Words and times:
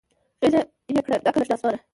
غیږ 0.41 0.55
یې 0.95 1.01
کړه 1.05 1.15
ډکه 1.25 1.37
له 1.39 1.45
شنه 1.47 1.55
اسمانه 1.57 1.79